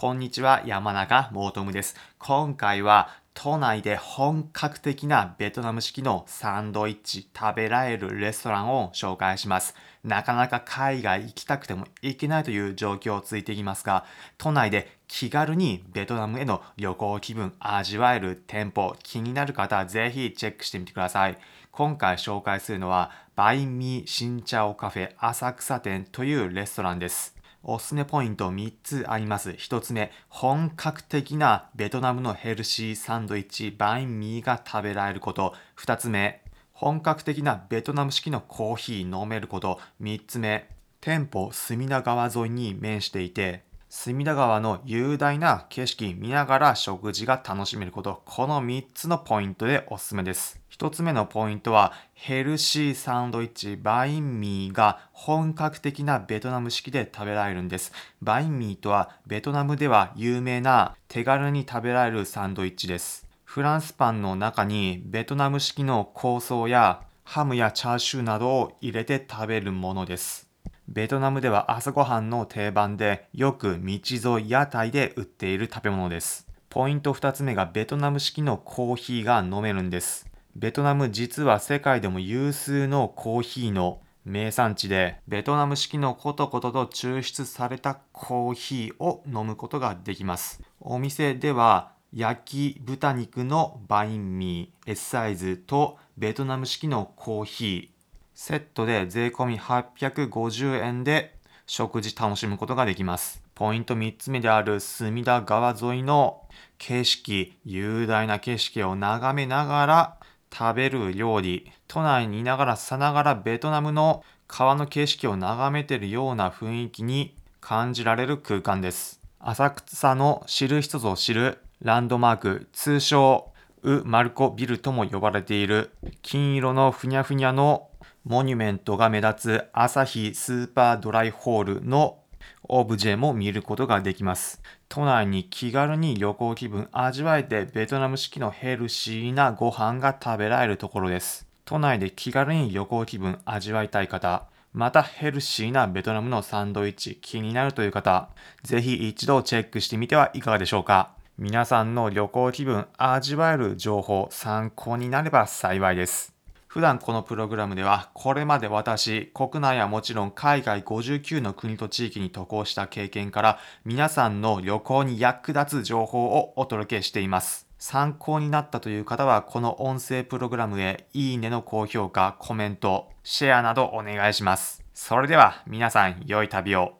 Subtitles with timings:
[0.00, 1.94] こんにちは、山中モートムです。
[2.18, 9.74] 今回は都内で本格的なベトナム式のサンドイッチ食べられるレストランを紹介します。
[10.02, 14.06] なかなか海外行きたくても行けないという状況をついていきますが、
[14.38, 21.36] 都内で気軽にベトナムへの旅行気分味わえる店舗、気になる方はぜひチェックしてみてください。
[21.72, 27.38] 今回紹介するのは、バインミー新茶オカフェ浅草店というレストランです。
[27.62, 29.50] おすすめポイント3つあります。
[29.50, 35.54] 1つ目、本格的なベトナムのヘルシーサンドイッチ、バインミーが食べられること。
[35.78, 36.42] 2つ目、
[36.72, 39.78] 本格的なベトナム式のコーヒー飲めること。
[40.00, 40.70] 3つ目、
[41.02, 43.62] 店舗隅田川沿いに面していて、
[43.92, 48.22] 隅田川の雄大な景色見ながら食事が楽しめること。
[48.24, 50.60] この3つのポイントでおすすめです。
[50.70, 57.90] 1つ目のポイントは、ヘルシーサンドイッチ、バインミーが本格的なベトナム式で食べられるんです。
[58.22, 63.26] バインミーとはベトナムでは有名な手軽に食べられるサンドイッチです。
[63.42, 70.49] フランスパンの中にベトナム式の香草やハムやチャーシューなどを入れて食べるものです。
[70.92, 74.00] ベトナムでは朝ごはんの定番でよく道
[74.38, 76.48] 沿い屋台で売っている食べ物です。
[76.68, 80.28] ポイント2つ目がベトナム式のコーヒーが飲めるんです。
[80.56, 90.60] ベトナム実は世界でも有数のコーヒーの名産地で、ベトナム式のコトコトと抽出されたコーヒーを飲むことができます。
[90.80, 97.99] お店では焼き豚肉のバインミー S サイズとベトナム式のコーヒー
[98.42, 101.34] セットで税込み850円で
[101.66, 103.42] 食事楽しむことができます。
[103.54, 106.40] ポイント3つ目である隅田川沿いの
[106.78, 110.16] 景色、雄大な景色を眺めながら
[110.50, 119.20] 食べる料理、都内にいながらさながらベトナムの川の景色を眺めているような雰囲気に感じられる空間です。
[119.38, 123.49] 浅草の知る人ぞ知るランドマーク、通称
[123.82, 125.90] ウ・マルコビルとも呼ばれている
[126.22, 127.88] 金色のふにゃふにゃの
[128.24, 132.18] モニュメントが目立つ朝日スーパードライホールの
[132.64, 134.62] オブジェも見ることができます。
[134.88, 141.46] 都内に気軽に旅行気分味わえてベトナム式のヘルシーなご飯が食べられるところです。
[141.64, 148.28] 都内で気軽に旅行気分味わいたい方、またヘルシーなベトナムのサンドイッチ気になるという方、
[148.62, 151.12] ぜひ一度チェックしてみてはいかがでしょうか。
[151.42, 156.34] 皆さんの旅行気分味わえる情報参考になれば幸いです。
[156.66, 167.66] 普段このプログラムでは、これまで私、国内はもちろん海外59の国と地域に渡航した経験から、皆さんの旅行に役立つ情報をお届けしています。
[167.78, 174.84] 参考になったという方は、この音声プログラムへいいねの高評価、コメント、シェアなどお願いします。
[174.92, 176.99] それでは皆さん、良い旅を。